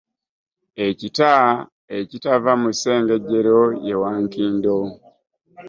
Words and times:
Ekita 0.87 1.31
ekitava 1.99 2.51
mu 2.61 2.69
sssengejero 2.75 3.61
ye 3.85 3.93
wankindo. 4.01 4.77